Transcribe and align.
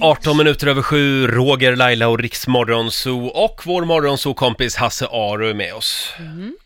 18 0.00 0.36
minuter 0.36 0.66
över 0.66 0.82
sju, 0.82 1.26
Roger, 1.26 1.76
Laila 1.76 2.08
och 2.08 2.18
Riksmorgonzoo 2.18 3.26
och 3.26 3.60
vår 3.64 3.84
morgonzoo-kompis 3.84 4.76
Hasse 4.76 5.06
Aro 5.06 5.48
är 5.48 5.54
med 5.54 5.74
oss. 5.74 6.12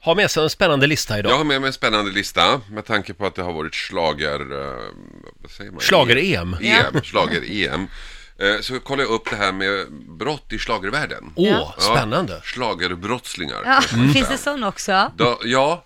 Har 0.00 0.14
med 0.14 0.30
sig 0.30 0.42
en 0.42 0.50
spännande 0.50 0.87
lista 0.87 1.18
idag. 1.18 1.32
Jag 1.32 1.37
har 1.37 1.45
med 1.45 1.61
mig 1.61 1.66
en 1.69 1.72
spännande 1.72 2.11
lista 2.12 2.61
med 2.71 2.87
tanke 2.87 3.14
på 3.14 3.27
att 3.27 3.35
det 3.35 3.43
har 3.43 3.53
varit 3.53 3.74
slager... 3.74 4.40
eh, 4.40 4.79
vad 5.43 5.51
säger 5.51 5.71
man? 5.71 5.80
Schlager-EM. 5.80 6.56
EM, 6.62 7.01
slager-EM. 7.04 7.87
Eh, 8.38 8.61
Så 8.61 8.80
kollar 8.80 9.03
jag 9.04 9.11
upp 9.12 9.31
det 9.31 9.37
här 9.37 9.53
med 9.53 9.87
brott 10.19 10.53
i 10.53 10.58
schlagervärlden. 10.58 11.33
Åh, 11.37 11.49
Ja. 11.49 11.74
spännande. 11.78 12.40
Schlagerbrottslingar. 12.44 13.56
Ja, 13.65 13.72
kanske 13.72 13.97
man 13.97 14.08
finns 14.12 14.26
säger. 14.26 14.38
det 14.38 14.42
sån 14.42 14.65
också? 14.65 15.12
Då, 15.17 15.38
ja, 15.44 15.85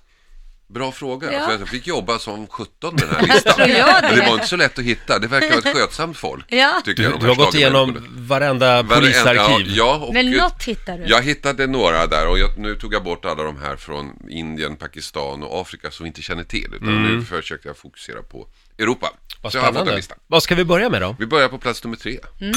bra 0.69 0.93
fråga. 0.93 1.33
Ja. 1.33 1.41
För 1.47 1.59
jag 1.59 1.69
fick 1.69 1.87
jobba 1.87 2.19
som 2.19 2.47
17 2.47 2.95
med 2.95 3.03
den 3.03 3.11
här 3.15 3.23
listan. 3.35 3.55
Det. 3.59 4.01
Men 4.03 4.19
det 4.19 4.27
var 4.27 4.35
inte 4.35 4.47
så 4.47 4.57
lätt 4.57 4.79
att 4.79 4.85
hitta. 4.85 5.19
Det 5.19 5.27
verkar 5.27 5.49
vara 5.49 5.59
ett 5.59 5.77
skötsamt 5.77 6.17
folk. 6.17 6.45
Ja. 6.49 6.83
tycker 6.85 7.03
Du, 7.03 7.09
jag, 7.11 7.21
du 7.21 7.27
har 7.29 7.35
gått 7.35 7.55
igenom 7.55 8.07
varenda 8.17 8.83
Varenda- 8.83 8.95
polisarkiv. 8.95 9.67
Ja, 9.69 9.75
ja, 10.01 10.07
och 10.07 10.15
Men 10.15 10.31
något 10.31 10.63
hittar 10.65 10.99
du? 10.99 11.05
Jag 11.07 11.23
hittade 11.23 11.67
några 11.67 12.07
där 12.07 12.29
och 12.29 12.39
jag, 12.39 12.59
nu 12.59 12.75
tog 12.75 12.95
jag 12.95 13.05
bort 13.05 13.25
alla 13.25 13.43
de 13.43 13.61
här 13.63 13.77
från 13.77 14.11
Indien, 14.31 14.77
Pakistan 14.77 15.43
och 15.43 15.61
Afrika 15.61 15.91
som 15.91 16.05
vi 16.05 16.09
inte 16.09 16.23
känner 16.23 16.45
till. 16.45 16.75
Utan 16.75 17.03
nu 17.03 17.25
försökte 17.25 17.69
jag 17.69 17.77
fokusera 17.77 18.23
på 18.23 18.47
Europa. 18.79 19.07
Mm. 19.07 19.19
Vad 19.43 19.53
Så 19.53 19.59
jag 19.59 19.63
har 19.63 19.67
fått 19.69 19.77
en 19.77 19.81
spännande. 19.81 19.97
lista. 19.97 20.15
Vad 20.27 20.43
ska 20.43 20.55
vi 20.55 20.65
börja 20.65 20.91
med 20.91 21.03
då? 21.03 21.17
Vi 21.19 21.27
börjar 21.27 21.49
på 21.49 21.59
plats 21.59 21.85
nummer 21.85 21.97
tre. 21.97 22.19
Mm. 22.41 22.55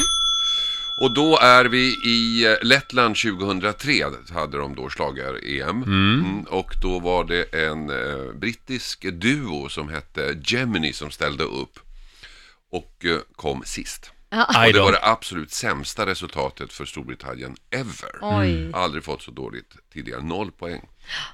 Och 0.98 1.14
då 1.14 1.38
är 1.38 1.66
vi 1.66 1.88
i 2.04 2.46
eh, 2.46 2.58
Lettland 2.62 3.16
2003, 3.16 3.94
hade 4.34 4.58
de 4.58 4.76
då 4.76 4.90
schlager-EM. 4.90 5.84
Mm, 5.84 6.42
och 6.42 6.74
då 6.82 7.00
var 7.00 7.24
det 7.24 7.54
en 7.54 7.90
eh, 7.90 8.34
brittisk 8.34 9.06
duo 9.12 9.70
som 9.70 9.90
hette 9.90 10.42
Gemini 10.44 10.94
som 10.94 11.12
ställde 11.12 11.44
upp 11.44 11.80
och 12.72 13.06
eh, 13.06 13.20
kom 13.36 13.64
sist. 13.66 14.12
Och 14.32 14.74
det 14.74 14.80
var 14.80 14.92
det 14.92 15.00
absolut 15.02 15.52
sämsta 15.52 16.06
resultatet 16.06 16.74
för 16.74 16.86
Storbritannien 16.86 17.56
ever. 17.70 18.12
Oj. 18.22 18.72
Aldrig 18.74 19.04
fått 19.04 19.22
så 19.22 19.32
dåligt 19.32 19.76
tidigare. 19.94 20.24
Noll 20.24 20.52
poäng 20.52 20.82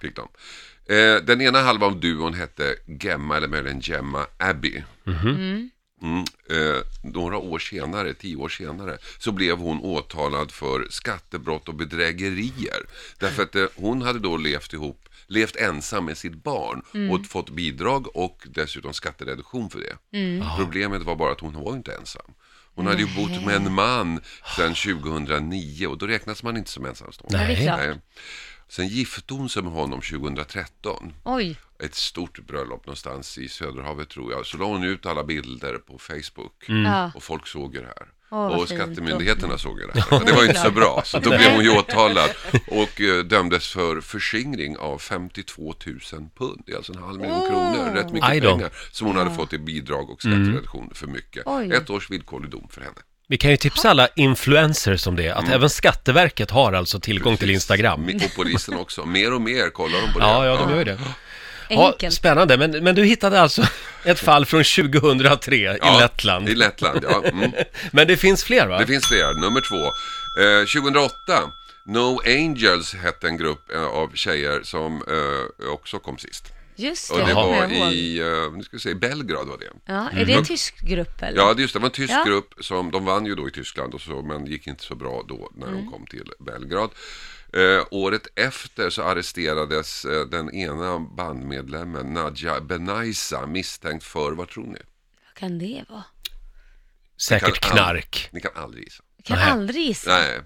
fick 0.02 0.16
de. 0.16 0.28
Eh, 0.96 1.16
den 1.24 1.42
ena 1.42 1.62
halvan 1.62 1.90
av 1.90 2.00
duon 2.00 2.34
hette 2.34 2.76
Gemma, 3.02 3.38
eller 3.38 3.48
möjligen 3.48 3.80
Gemma 3.80 4.26
Abbey. 4.38 4.84
Mm. 5.08 5.70
Eh, 6.04 6.82
några 7.04 7.38
år 7.38 7.60
senare, 7.60 8.14
tio 8.14 8.36
år 8.36 8.50
senare, 8.50 8.98
så 9.20 9.32
blev 9.32 9.58
hon 9.58 9.80
åtalad 9.80 10.52
för 10.52 10.88
skattebrott 10.90 11.70
och 11.70 11.76
bedrägerier. 11.76 12.86
Därför 13.20 13.44
att 13.44 13.56
eh, 13.56 13.66
hon 13.76 14.02
hade 14.02 14.20
då 14.20 14.38
levt 14.38 14.74
ihop, 14.74 15.10
levt 15.28 15.56
ensam 15.56 16.06
med 16.06 16.18
sitt 16.18 16.44
barn 16.44 16.82
och 17.12 17.26
fått 17.26 17.50
bidrag 17.50 18.16
och 18.16 18.48
dessutom 18.50 18.94
skattereduktion 18.94 19.70
för 19.70 19.80
det. 19.80 19.98
Problemet 20.58 21.02
var 21.02 21.16
bara 21.16 21.32
att 21.32 21.40
hon 21.40 21.54
var 21.54 21.74
inte 21.74 21.94
ensam. 21.94 22.34
Hon 22.76 22.88
hade 22.88 23.02
ju 23.02 23.16
bott 23.16 23.46
med 23.46 23.56
en 23.56 23.74
man 23.74 24.22
sedan 24.58 24.76
2009 24.76 25.88
och 25.88 25.98
då 25.98 26.08
räknas 26.08 26.44
man 26.44 26.58
inte 26.58 26.72
som 26.72 26.86
ensamstående. 26.86 27.38
Ja, 27.38 27.48
det 27.48 27.54
är 27.54 27.56
Nej. 27.56 27.66
klart. 27.66 27.80
Nej. 27.80 28.00
Sen 28.70 28.88
gifte 28.88 29.34
hon 29.34 29.50
sig 29.50 29.64
med 29.64 29.72
honom 29.72 30.02
2013. 30.02 31.14
Oj. 31.24 31.58
Ett 31.84 31.96
stort 31.96 32.40
bröllop 32.48 32.86
någonstans 32.86 33.38
i 33.38 33.48
Söderhavet 33.50 34.10
tror 34.10 34.32
jag. 34.32 34.46
Så 34.46 34.58
la 34.58 34.66
hon 34.66 34.84
ut 34.84 35.06
alla 35.06 35.24
bilder 35.24 35.78
på 35.78 35.98
Facebook. 35.98 36.64
Ja. 36.68 37.12
Och 37.16 37.24
folk 37.24 37.48
såg 37.48 37.74
det 37.74 37.86
här. 37.86 38.08
Vad 38.30 38.62
och 38.62 38.70
skattemyndigheterna 38.70 39.58
såg 39.58 39.80
det 39.80 40.02
här. 40.02 40.26
Det 40.26 40.32
var 40.32 40.42
ju 40.42 40.48
inte 40.48 40.60
så 40.62 40.72
bra. 40.72 41.02
Så 41.06 41.20
då 41.20 41.30
blev 41.30 41.52
hon 41.52 41.64
ju 41.64 41.70
åtalad. 41.70 42.30
Och 42.68 43.02
eh, 43.02 43.24
dömdes 43.24 43.68
för 43.68 44.02
förskingring 44.02 44.78
av 44.78 44.98
52 44.98 45.74
000 45.86 46.00
pund. 46.38 46.64
Det 46.66 46.72
är 46.72 46.78
alltså 46.78 46.94
en 46.94 47.04
halv 47.04 47.20
miljon 47.22 47.50
kronor. 47.50 47.92
Rätt 47.94 48.12
mycket 48.12 48.30
pengar. 48.30 48.72
Som 48.92 49.08
hon 49.08 49.16
hade 49.16 49.36
fått 49.36 49.54
i 49.54 49.58
bidrag 49.58 50.10
och 50.10 50.22
skattereduktion 50.22 50.92
för 50.94 51.08
mycket. 51.08 51.44
Oj. 51.46 51.72
Ett 51.74 51.90
års 51.90 52.10
villkorlig 52.10 52.52
dom 52.52 52.68
för 52.70 52.82
henne. 52.82 53.02
Vi 53.28 53.38
kan 53.38 53.52
ju 53.52 53.58
tipsa 53.58 53.90
alla 53.90 54.08
influencers 54.16 55.08
om 55.08 55.16
det, 55.16 55.30
att 55.30 55.44
Mm. 55.44 55.54
även 55.54 55.70
Skatteverket 55.70 56.52
har 56.52 56.74
alltså 56.74 57.00
tillgång 57.00 57.38
till 57.38 57.50
Instagram. 57.50 58.10
Och 58.26 58.36
polisen 58.36 58.74
också. 58.78 59.06
Mer 59.06 59.34
och 59.34 59.42
mer 59.42 59.70
kollar 59.70 60.02
de 60.02 60.14
på 60.14 60.20
det. 60.20 60.26
Ja, 60.26 60.46
ja, 60.46 60.56
de 60.58 60.70
gör 60.70 60.78
ju 60.78 60.84
det. 60.84 61.00
Ja, 61.70 61.88
Enkelt. 61.88 62.16
spännande, 62.16 62.58
men, 62.58 62.72
men 62.84 62.96
du 62.96 63.04
hittade 63.04 63.42
alltså 63.42 63.64
ett 64.06 64.20
fall 64.20 64.46
från 64.46 64.64
2003 64.64 65.56
i 65.56 65.78
Ja, 65.82 66.00
Lettland. 66.00 66.50
I 66.50 66.56
Lettland, 66.56 67.00
ja. 67.10 67.24
Mm. 67.30 67.52
Men 67.92 68.08
det 68.08 68.18
finns 68.18 68.44
fler 68.44 68.68
va? 68.68 68.78
Det 68.80 68.86
finns 68.88 69.08
fler. 69.08 69.34
Nummer 69.42 69.62
två. 69.70 69.86
Eh, 70.44 70.66
2008, 70.84 71.14
No 71.86 72.22
Angels 72.26 72.94
hette 72.96 73.28
en 73.28 73.38
grupp 73.38 73.72
eh, 73.74 73.84
av 73.84 74.12
tjejer 74.14 74.60
som 74.64 74.96
eh, 74.96 75.74
också 75.74 76.00
kom 76.00 76.18
sist. 76.18 76.46
Just 76.76 77.12
Och 77.12 77.18
det, 77.18 77.24
det 77.24 77.30
det 77.30 77.34
var 77.80 77.92
i, 77.92 78.20
eh, 78.20 78.52
nu 78.58 78.64
ska 78.64 78.78
vi 78.78 78.80
se, 78.82 78.96
Belgrad 78.96 79.48
var 79.48 79.58
det. 79.58 79.70
Ja, 79.86 80.10
är 80.10 80.26
det 80.26 80.34
en 80.34 80.46
tysk 80.46 80.82
grupp 80.82 81.22
eller? 81.22 81.38
Ja, 81.38 81.54
det, 81.54 81.62
just 81.62 81.74
det, 81.74 81.80
det 81.80 81.82
var 81.82 81.90
en 81.90 81.94
tysk 81.94 82.14
Ja. 82.14 82.24
grupp 82.28 82.54
som, 82.60 82.92
de 82.92 83.06
vann 83.06 83.26
ju 83.26 83.36
då 83.36 83.48
i 83.48 83.52
Tyskland 83.52 83.94
och 83.94 84.02
så, 84.02 84.22
men 84.22 84.46
gick 84.46 84.68
inte 84.68 84.84
så 84.84 84.96
bra 84.96 85.24
då 85.28 85.52
när 85.56 85.68
Mm. 85.68 85.86
de 85.86 85.92
kom 85.92 86.06
till 86.08 86.32
Belgrad. 86.40 86.90
Eh, 87.54 87.86
året 87.92 88.28
efter 88.36 88.90
så 88.90 89.02
arresterades 89.04 90.06
eh, 90.06 90.26
den 90.26 90.56
ena 90.56 91.00
bandmedlemmen, 91.00 92.14
Nadja 92.14 92.62
Benaisa, 92.62 93.46
misstänkt 93.48 94.04
för, 94.06 94.32
vad 94.32 94.50
tror 94.50 94.64
ni? 94.68 94.80
Vad 95.26 95.34
kan 95.34 95.60
det 95.60 95.86
vara? 95.90 96.04
Säkert 97.18 97.60
Kan 97.60 97.72
knark. 97.72 98.30
Ni 98.32 98.42
kan 98.42 98.52
aldrig 98.56 98.84
gissa. 98.84 99.04
Kan 99.24 99.38
Nej. 99.38 99.52
aldrig 99.52 99.86
gissa. 99.86 100.10
Nej. 100.10 100.40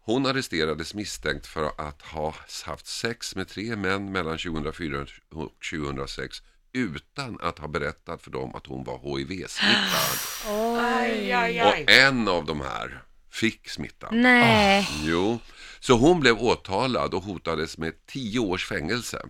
Hon 0.00 0.26
arresterades 0.26 0.94
misstänkt 0.94 1.46
för 1.46 1.70
att 1.78 2.02
ha 2.02 2.34
haft 2.64 2.86
sex 2.86 3.36
med 3.36 3.48
tre 3.48 3.76
män 3.76 4.12
mellan 4.12 4.38
2004 4.38 5.06
och 5.30 5.52
2006 5.70 6.42
utan 6.72 7.40
att 7.40 7.58
ha 7.58 7.68
berättat 7.68 8.22
för 8.22 8.30
dem 8.30 8.54
att 8.54 8.66
hon 8.66 8.84
var 8.84 9.18
HIV-smittad. 9.18 10.18
Och 11.72 11.90
en 11.90 12.28
av 12.28 12.46
de 12.46 12.60
här 12.60 13.02
fick 13.30 13.68
smittan. 13.68 14.22
Nej. 14.22 14.88
Jo, 15.04 15.38
så 15.80 15.94
hon 15.96 16.20
blev 16.20 16.38
åtalad 16.38 17.14
och 17.14 17.22
hotades 17.22 17.78
med 17.78 18.06
tio 18.06 18.38
års 18.40 18.66
fängelse. 18.68 19.22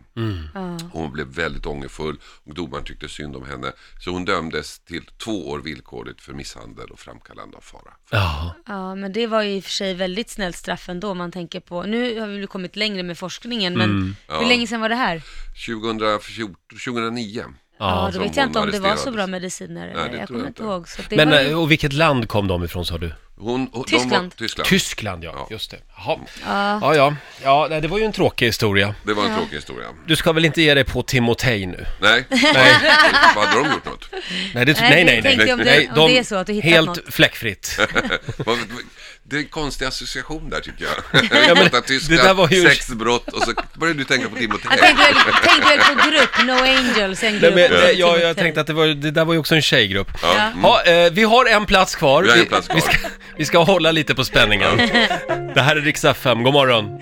Ja. 0.55 0.79
Hon 0.93 1.13
blev 1.13 1.27
väldigt 1.27 1.67
ångerfull 1.67 2.21
och 2.45 2.55
domaren 2.55 2.85
tyckte 2.85 3.09
synd 3.09 3.37
om 3.37 3.47
henne. 3.47 3.73
Så 4.05 4.11
hon 4.11 4.25
dömdes 4.25 4.79
till 4.81 5.05
två 5.25 5.49
år 5.49 5.59
villkorligt 5.59 6.21
för 6.21 6.33
misshandel 6.33 6.91
och 6.91 6.99
framkallande 7.01 7.57
av 7.57 7.61
fara. 7.61 7.93
Ja, 8.11 8.55
ja, 8.67 8.95
men 8.95 9.13
det 9.13 9.27
var 9.27 9.43
ju 9.43 9.51
i 9.57 9.61
och 9.61 9.65
för 9.65 9.71
sig 9.71 9.95
väldigt 9.95 10.31
snällt 10.31 10.57
straff 10.57 10.89
ändå 10.89 11.11
om 11.11 11.19
man 11.19 11.33
tänker 11.33 11.61
på, 11.61 11.83
nu 11.83 12.21
har 12.21 12.27
vi 12.27 12.47
kommit 12.47 12.77
längre 12.77 13.03
med 13.03 13.19
forskningen, 13.19 13.79
men 13.79 14.17
hur 14.29 14.35
Ja. 14.35 14.49
länge 14.49 14.67
sedan 14.67 14.81
var 14.81 14.89
det 14.89 14.95
här? 14.95 15.23
2014, 15.67 16.57
2009. 16.85 17.45
Ja, 17.81 18.11
då 18.13 18.19
vet 18.21 18.37
jag 18.37 18.47
inte 18.47 18.59
om 18.59 18.71
det 18.71 18.79
var 18.81 18.97
så 18.97 19.11
bra 19.11 19.27
mediciner. 19.27 19.93
Nej, 19.95 19.95
det 19.95 20.01
jag 20.01 20.11
tror 20.11 20.27
kommer 20.27 20.41
jag 20.41 20.49
inte 20.51 20.63
ihåg. 20.63 20.89
Så 20.89 21.03
det 21.09 21.17
men 21.17 21.31
var 21.31 21.41
ju... 21.41 21.51
eh, 21.51 21.61
och 21.61 21.71
vilket 21.71 21.93
land 21.93 22.29
kom 22.29 22.49
de 22.49 22.65
ifrån 22.65 22.87
sa 22.87 22.99
du? 22.99 23.13
Hon, 23.39 23.69
hon, 23.73 23.85
De 23.87 23.91
Tyskland. 23.91 24.25
var, 24.25 24.31
Tyskland. 24.37 24.69
Tyskland 24.69 25.25
ja, 25.25 25.33
Ja. 25.37 25.47
just 25.51 25.71
det. 25.71 25.77
Jaha. 25.97 26.19
Ja. 26.47 26.79
Ja, 26.83 26.95
ja. 26.95 27.15
Ja, 27.43 27.67
nej, 27.71 27.81
det 27.81 27.89
var 27.89 27.99
ju 27.99 28.05
en 28.05 28.13
tråkig 28.13 28.47
historia. 28.47 28.95
Det 29.07 29.15
var 29.15 29.25
en 29.25 29.37
tråkig 29.37 29.57
historia. 29.57 29.87
Du 30.07 30.17
ska 30.17 30.33
väl 30.33 30.45
inte 30.45 30.63
ge 30.63 30.75
dig 30.75 30.85
på 30.85 31.03
Timotej 31.03 31.67
nu? 31.67 31.87
Nej, 32.01 32.25
Nej, 32.29 32.41
vad 33.37 33.45
hade 33.47 33.61
de 33.69 33.73
gjort 33.75 33.85
något? 33.85 34.09
nej, 34.55 34.67
det, 34.67 34.81
Nej, 34.81 34.91
nej, 34.91 34.99
jag 34.99 35.07
nej, 35.07 35.21
nej. 35.23 35.23
tänkte 35.23 35.53
om 35.53 35.59
det- 35.59 35.65
nej 35.65 35.91
om 35.97 36.09
det 36.09 36.19
är 36.19 36.23
så 36.25 36.35
att 36.37 36.47
du 36.47 36.53
hittat 36.53 36.71
Helt 36.71 36.87
något. 36.87 37.15
fläckfritt. 37.15 37.79
Vad- 38.47 38.59
Det 39.31 39.37
är 39.37 39.41
en 39.41 39.47
konstig 39.49 39.85
association 39.85 40.51
där 40.51 40.61
tycker 40.61 40.85
jag. 40.85 41.25
Ja, 41.49 41.55
men 41.55 41.83
tyska, 41.83 42.15
det 42.17 42.23
där 42.23 42.35
var 42.35 42.49
ju- 42.49 42.63
sexbrott 42.69 43.29
och 43.29 43.43
så 43.43 43.53
börjar 43.75 43.95
du 43.95 44.05
tänka 44.05 44.29
på 44.29 44.37
Timotej. 44.37 44.69
Jag 44.71 44.79
tänkte 44.81 45.05
tänkte 45.43 45.95
på 45.95 46.11
grupp, 46.11 46.47
No 46.47 46.53
Angels, 46.53 47.23
en 47.23 47.33
Nej, 47.33 47.41
grupp. 47.41 47.55
men, 47.55 47.73
och 47.73 47.79
eh, 47.79 47.91
ja, 47.91 48.07
Timotej. 48.07 48.23
jag 48.27 48.37
tänkte 48.37 48.61
att 48.61 48.67
det, 48.67 48.73
var, 48.73 48.87
det 48.87 49.11
där 49.11 49.25
var 49.25 49.33
ju 49.35 49.39
också 49.41 49.55
en 49.55 49.63
tjejgrupp. 49.63 50.09
Ja. 50.23 50.29
Ja. 50.37 50.43
Mm. 50.45 50.61
Ja, 50.63 50.83
eh, 51.07 51.13
vi 51.13 51.23
har 51.23 51.47
en 51.47 51.67
plats 51.67 51.95
kvar. 51.95 52.23
Vi 52.23 52.31
har 52.31 52.37
en 52.37 52.47
plats 52.47 52.67
kvar. 52.69 52.77
Vi, 52.77 52.81
ska, 52.83 53.09
vi 53.37 53.45
ska 53.45 53.59
hålla 53.59 53.93
lite 53.93 54.15
på 54.15 54.25
spänningen. 54.25 54.77
Det 55.55 55.61
här 55.61 55.77
är 55.77 55.81
Rix 55.81 56.05
FM, 56.05 56.43
god 56.43 56.53
morgon. 56.53 56.99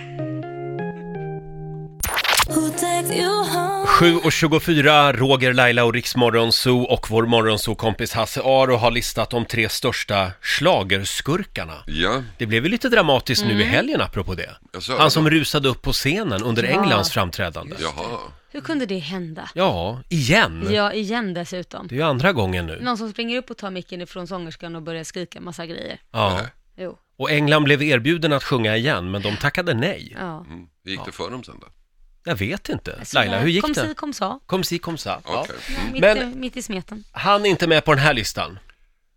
7.24, 3.98 5.12
Roger, 5.12 5.53
Laila 5.54 5.84
och 5.84 5.92
Riksmorgon 5.94 6.53
Zoo 6.53 6.82
och 6.82 7.06
vår 7.10 7.26
morgonzoo-kompis 7.26 8.12
Hasse 8.14 8.41
Aro 8.44 8.76
har 8.76 8.91
listat 8.91 9.31
de 9.31 9.44
tre 9.44 9.69
största 9.69 10.32
schlagerskurkarna. 10.41 11.75
Ja, 11.86 12.22
Det 12.39 12.47
blev 12.47 12.65
ju 12.65 12.71
lite 12.71 12.89
dramatiskt 12.89 13.45
nu 13.45 13.50
i 13.50 13.54
Mm. 13.54 13.68
helgen 13.68 14.00
apropå 14.00 14.34
det. 14.34 14.56
Alltså, 14.74 14.97
Han 14.98 15.10
som 15.10 15.30
rusade 15.30 15.68
upp 15.68 15.83
på 15.83 15.92
scenen 15.92 16.42
under 16.42 16.62
Ja. 16.65 16.71
Englands 16.71 17.10
framträdande. 17.10 17.77
jaha. 17.80 18.18
Hur 18.50 18.60
kunde 18.60 18.86
det 18.86 18.98
hända? 18.98 19.48
Ja, 19.54 20.03
igen. 20.09 20.68
Ja, 20.71 20.92
igen 20.92 21.34
dessutom. 21.34 21.86
Det 21.89 21.94
är 21.94 21.97
ju 21.97 22.03
andra 22.04 22.33
gången 22.33 22.66
nu. 22.66 22.78
Någon 22.83 22.98
som 22.98 23.10
springer 23.10 23.39
upp 23.39 23.51
och 23.51 23.56
tar 23.56 23.71
micken 23.71 24.01
ifrån 24.01 24.27
sångerskan 24.27 24.77
och 24.77 24.83
börjar 24.83 25.04
skrika 25.04 25.41
massa 25.41 25.66
grejer. 25.66 26.01
Ja. 26.12 26.41
Jo, 26.77 26.98
Och 27.18 27.30
England 27.30 27.65
blev 27.65 27.83
erbjuden 27.83 28.33
att 28.33 28.44
sjunga 28.44 28.77
igen, 28.77 29.10
men 29.10 29.22
de 29.22 29.36
tackade 29.36 29.74
nej. 29.74 30.16
ja. 30.21 30.44
Mm. 30.48 30.66
Hur 30.84 30.91
gick 30.92 31.04
det 31.06 31.12
för 31.12 31.30
dem 31.30 31.44
sen 31.44 31.54
då? 31.60 31.66
Jag 32.24 32.34
vet 32.36 32.68
inte. 32.68 33.04
Så 33.04 33.16
Laila, 33.16 33.38
hur 33.38 33.48
gick 33.48 33.62
kom 33.62 33.72
det? 33.72 33.88
si, 33.88 33.94
kom 33.94 34.12
sa. 34.12 34.41
Kom 34.47 34.65
si, 34.65 34.78
kom 34.78 34.98
sa. 34.98 35.20
Ja. 35.24 35.41
Okej. 35.48 35.56
Mm. 35.78 35.92
mitt, 35.92 36.00
Men- 36.00 36.41
mitt 36.41 36.56
i 36.56 36.62
smeten. 36.62 37.04
Han 37.12 37.47
är 37.47 37.50
inte 37.50 37.66
med 37.66 37.84
på 37.84 37.94
den 37.94 38.04
här 38.04 38.15
listan. 38.15 38.59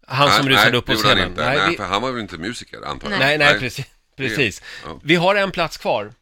Han 0.08 0.32
som 0.32 0.46
Nej, 0.46 0.54
rusade 0.54 0.70
nej, 0.72 0.80
upp 0.80 0.86
på 0.86 0.92
det 0.92 0.98
gjorde 0.98 1.08
han 1.10 1.18
scenen. 1.18 1.32
Inte. 1.32 1.46
Nej, 1.46 1.58
Nej, 1.58 1.70
vi, 1.70 1.78
för 1.78 1.84
han 1.84 2.02
var 2.02 2.12
väl 2.12 2.22
inte 2.22 2.38
musiker 2.38 2.82
antar 2.86 3.12
jag? 3.12 3.20
nej, 3.20 3.38
nej, 3.38 3.60
precis. 3.60 3.86
precis. 4.18 4.62
Ja. 4.86 5.00
Vi 5.04 5.16
har 5.16 5.36
en 5.36 5.52
plats 5.52 5.78
kvar. 5.78 6.14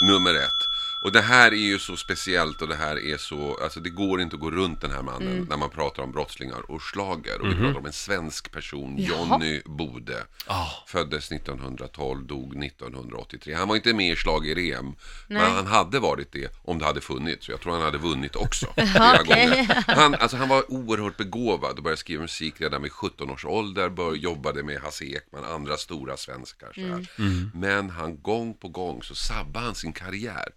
Nummer 0.00 0.34
ett. 0.34 0.57
Och 1.02 1.12
det 1.12 1.20
här 1.20 1.52
är 1.52 1.56
ju 1.56 1.78
så 1.78 1.96
speciellt 1.96 2.62
och 2.62 2.68
det 2.68 2.74
här 2.74 2.98
är 3.04 3.16
så, 3.16 3.58
alltså 3.62 3.80
det 3.80 3.90
går 3.90 4.20
inte 4.20 4.36
att 4.36 4.40
gå 4.40 4.50
runt 4.50 4.80
den 4.80 4.90
här 4.90 5.02
mannen 5.02 5.28
Mm. 5.32 5.44
när 5.44 5.56
man 5.56 5.70
pratar 5.70 6.02
om 6.02 6.12
brottslingar 6.12 6.70
och 6.70 6.82
slager. 6.82 7.40
Och 7.40 7.46
Mhm. 7.46 7.56
vi 7.56 7.64
pratar 7.64 7.78
om 7.80 7.86
en 7.86 7.92
svensk 7.92 8.52
person, 8.52 8.96
Jaha. 8.98 9.18
Jonny 9.30 9.60
Bode. 9.64 10.22
Ah. 10.46 10.66
Föddes 10.86 11.30
1912, 11.30 12.26
dog 12.26 12.56
1983. 12.56 13.54
Han 13.54 13.68
var 13.68 13.76
inte 13.76 13.94
med 13.94 14.12
i 14.12 14.16
schlager-EM, 14.16 14.94
men 15.28 15.52
han 15.52 15.66
hade 15.66 15.98
varit 15.98 16.32
det 16.32 16.52
om 16.64 16.78
det 16.78 16.84
hade 16.84 17.00
funnits. 17.00 17.46
Så 17.46 17.52
jag 17.52 17.60
tror 17.60 17.72
han 17.72 17.82
hade 17.82 17.98
vunnit 17.98 18.36
också 18.36 18.66
flera 18.76 19.20
okej. 19.20 19.46
gånger. 19.46 19.84
Han, 19.86 20.14
alltså, 20.14 20.36
han 20.36 20.48
var 20.48 20.72
oerhört 20.72 21.16
begåvad 21.16 21.76
och 21.76 21.82
började 21.82 22.00
skriva 22.00 22.22
musik 22.22 22.60
redan 22.60 22.82
vid 22.82 22.92
17 22.92 23.30
års 23.30 23.44
ålder. 23.44 23.88
Bör, 23.88 24.14
jobbade 24.14 24.62
med 24.62 24.80
Hasse 24.80 25.04
Ekman, 25.04 25.44
andra 25.44 25.76
stora 25.76 26.16
svenskar. 26.16 26.70
Så 26.74 26.80
här. 26.80 27.06
Men 27.54 27.90
han 27.90 28.22
gång 28.22 28.54
på 28.54 28.68
gång 28.68 29.02
så 29.02 29.14
sabbade 29.14 29.64
han 29.66 29.74
sin 29.74 29.92
karriär 29.92 30.48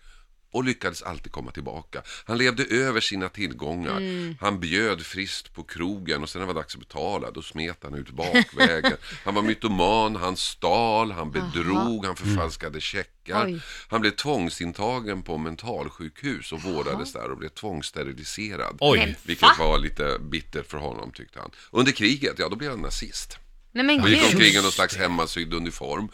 och 0.51 0.63
lyckades 0.63 1.01
alltid 1.01 1.31
komma 1.31 1.51
tillbaka. 1.51 2.01
Han 2.25 2.37
levde 2.37 2.63
över 2.63 3.01
sina 3.01 3.29
tillgångar. 3.29 4.01
Han 4.39 4.59
bjöd 4.59 5.01
friskt 5.01 5.53
på 5.53 5.63
krogen 5.63 6.23
och 6.23 6.29
sen 6.29 6.39
när 6.39 6.47
det 6.47 6.53
var 6.53 6.61
dags 6.61 6.75
att 6.75 6.79
betala 6.79 7.31
då 7.31 7.41
smet 7.41 7.77
han 7.83 7.93
ut 7.93 8.09
bakvägen. 8.09 8.97
han 9.23 9.35
var 9.35 9.41
mytoman, 9.41 10.15
han 10.15 10.37
stal, 10.37 11.11
han 11.11 11.31
bedrog, 11.31 12.05
han 12.05 12.15
förfalskade 12.15 12.81
checkar. 12.81 13.45
Oj. 13.45 13.61
Han 13.87 14.01
blev 14.01 14.11
tvångsintagen 14.11 15.23
på 15.23 15.37
mentalsjukhus 15.37 16.51
och 16.51 16.61
vårdades 16.61 17.13
där 17.13 17.31
och 17.31 17.37
blev 17.37 17.49
tvångssteriliserad. 17.49 18.77
Oj. 18.79 19.17
Vilket 19.23 19.41
Va? 19.41 19.55
var 19.59 19.77
lite 19.77 20.17
bittert 20.19 20.67
för 20.67 20.77
honom 20.77 21.11
tyckte 21.11 21.39
han. 21.39 21.51
Under 21.71 21.91
kriget, 21.91 22.35
ja 22.39 22.49
då 22.49 22.55
blev 22.55 22.71
han 22.71 22.81
nazist. 22.81 23.37
Nej 23.73 23.85
men 23.85 24.01
Och 24.01 24.09
gick 24.09 24.19
gud. 24.21 24.33
omkring 24.33 24.53
i 24.53 24.61
någon 24.61 24.71
slags 24.71 24.97
hemmasydd 24.97 25.53
uniform. 25.53 26.09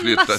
Flyttade, 0.00 0.38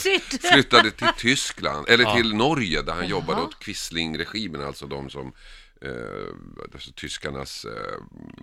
flyttade 0.54 0.92
till 0.92 1.08
Tyskland, 1.18 1.90
eller 1.90 2.16
till 2.16 2.34
Norge 2.36 2.82
där 2.82 2.94
han 2.94 3.08
jobbade 3.08 3.42
åt 3.42 3.60
Quisling-regimen, 3.60 4.62
alltså 4.62 4.86
de 4.88 5.10
som 5.10 5.34
alltså 6.74 6.92
tyskarnas 6.92 7.66
eh, 7.66 7.72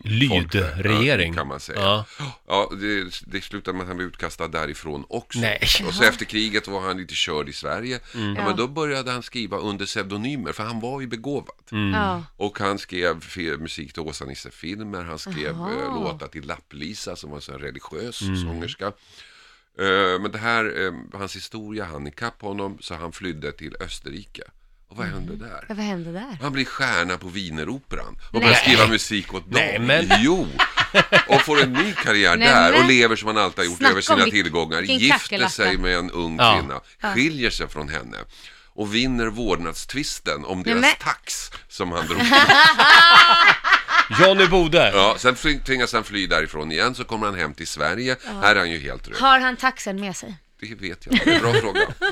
Lydregering. 0.04 1.34
kan 1.34 1.48
man 1.48 1.60
säga. 1.60 1.80
Ja. 1.80 2.04
Ja, 2.46 2.72
det, 2.80 3.20
det 3.26 3.40
slutade 3.40 3.72
med 3.76 3.82
att 3.82 3.88
han 3.88 3.96
blev 3.96 4.08
utkastad 4.08 4.48
därifrån 4.48 5.04
också. 5.08 5.38
Nej. 5.38 5.58
Och 5.86 5.94
så 5.94 6.02
efter 6.04 6.24
kriget 6.24 6.68
var 6.68 6.80
han 6.80 6.96
lite 6.96 7.14
körd 7.14 7.48
i 7.48 7.52
Sverige. 7.52 8.00
Mm. 8.14 8.36
Ja, 8.36 8.44
men 8.44 8.56
då 8.56 8.68
började 8.68 9.10
han 9.10 9.22
skriva 9.22 9.56
under 9.56 9.86
pseudonymer, 9.86 10.52
för 10.52 10.62
han 10.64 10.80
var 10.80 11.00
ju 11.00 11.06
begåvad. 11.06 11.54
Ja. 11.94 12.22
Och 12.36 12.58
han 12.58 12.78
skrev 12.78 13.16
musik 13.60 13.92
till 13.92 14.02
Åsa-Nisse-filmer, 14.02 15.02
han 15.04 15.18
skrev 15.18 15.50
eh, 15.50 15.94
låtar 15.94 16.26
till 16.28 16.44
Lapp-Lisa 16.46 17.16
som 17.16 17.30
var 17.30 17.50
en 17.52 17.58
religiös 17.58 18.22
Mm. 18.22 18.36
sångerska. 18.36 18.86
Eh, 19.78 20.20
men 20.20 20.30
det 20.32 20.38
här, 20.38 20.84
eh, 20.86 21.18
hans 21.18 21.36
historia 21.36 21.84
hann 21.84 22.06
ikapp 22.06 22.42
honom 22.42 22.78
så 22.80 22.94
han 22.94 23.12
flydde 23.12 23.52
till 23.52 23.76
Österrike. 23.80 24.42
Och 24.90 24.96
vad 24.96 25.06
hände 25.06 25.36
där? 25.36 25.64
Ja, 25.68 25.74
vad 25.74 25.84
hände 25.84 26.12
där? 26.12 26.38
Han 26.42 26.52
blir 26.52 26.64
stjärna 26.64 27.18
på 27.18 27.28
Wieneroperan 27.28 28.18
och 28.28 28.32
Nej. 28.32 28.42
börjar 28.42 28.54
skriva 28.54 28.86
musik 28.86 29.34
åt 29.34 29.42
dem. 29.42 29.50
Nej, 29.52 29.78
men- 29.78 30.08
Jo! 30.18 30.48
Och 31.28 31.40
får 31.42 31.62
en 31.62 31.72
ny 31.72 31.92
karriär 31.92 32.36
Nej, 32.36 32.48
där 32.48 32.78
och 32.78 32.84
lever 32.88 33.16
som 33.16 33.26
han 33.28 33.38
alltid 33.38 33.58
har 33.58 33.64
gjort 33.64 33.78
Snacka 33.78 33.92
över 33.92 34.00
sina 34.00 34.24
vilk- 34.24 34.30
tillgångar. 34.30 34.78
vilken 34.78 34.98
Gifter 34.98 35.18
kackerlacka. 35.18 35.50
sig 35.50 35.78
med 35.78 35.96
en 35.98 36.10
ung 36.10 36.36
Ja. 36.38 36.58
kvinna, 36.58 36.80
skiljer 37.14 37.50
sig 37.50 37.68
från 37.68 37.88
henne 37.88 38.16
och 38.74 38.94
vinner 38.94 39.26
vårdnadstvisten 39.26 40.44
om 40.44 40.62
deras 40.62 40.80
men- 40.80 40.94
tax 41.00 41.50
som 41.68 41.92
han 41.92 42.06
drog. 42.06 42.20
Johnny 44.20 44.46
Bode. 44.46 44.90
Ja, 44.94 45.14
sen 45.18 45.36
fly- 45.36 45.60
tvingas 45.60 45.92
han 45.92 46.04
fly 46.04 46.26
därifrån 46.26 46.72
igen, 46.72 46.94
så 46.94 47.04
kommer 47.04 47.26
han 47.26 47.34
hem 47.34 47.54
till 47.54 47.66
Sverige. 47.66 48.16
Här 48.42 48.54
är 48.54 48.58
han 48.58 48.70
ju 48.70 48.78
helt 48.78 49.08
rökt. 49.08 49.20
Har 49.20 49.40
han 49.40 49.56
taxen 49.56 50.00
med 50.00 50.16
sig? 50.16 50.34
Det 50.60 50.74
vet 50.74 51.06
jag 51.06 51.14
inte, 51.14 51.40
bra 51.40 51.52
fråga. 51.52 51.80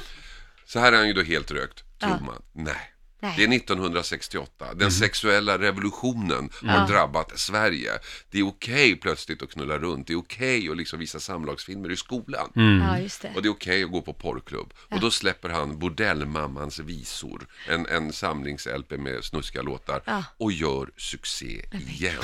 Så 0.66 0.78
här 0.80 0.92
är 0.92 0.96
han 0.96 1.06
ju 1.06 1.12
då 1.12 1.22
helt 1.22 1.50
rökt, 1.50 1.82
tror 2.08 2.26
man. 2.26 2.42
Nej. 2.52 2.74
Nej. 3.20 3.34
Det 3.36 3.44
är 3.44 3.48
1968. 3.56 4.74
Den 4.74 4.90
sexuella 4.92 5.58
revolutionen 5.58 6.50
har 6.62 6.74
Ja. 6.78 6.86
drabbat 6.86 7.38
Sverige. 7.38 7.90
Det 8.30 8.38
är 8.38 8.46
okej 8.46 8.96
plötsligt 8.96 9.42
att 9.42 9.50
knulla 9.50 9.78
runt. 9.78 10.06
Det 10.06 10.12
är 10.12 10.16
okej 10.18 10.70
att 10.70 10.76
liksom 10.76 10.98
visa 10.98 11.20
samlagsfilmer 11.20 11.90
i 11.90 11.96
skolan. 11.96 12.50
Ja, 12.88 12.98
just 12.98 13.22
det. 13.22 13.32
Och 13.36 13.42
det 13.42 13.48
är 13.48 13.50
okej 13.50 13.84
att 13.84 13.90
gå 13.90 14.02
på 14.02 14.12
porrklubb. 14.12 14.74
Och 14.90 15.00
då 15.00 15.10
släpper 15.10 15.48
han 15.48 15.78
Bordellmammans 15.78 16.78
visor, 16.78 17.46
en, 17.68 17.86
en 17.86 18.12
samlings-LP 18.12 18.96
med 18.98 19.24
snuskiga 19.24 19.62
låtar, 19.62 20.02
Ja. 20.06 20.24
och 20.38 20.52
gör 20.52 20.90
succé 20.96 21.64
igen. 21.72 22.14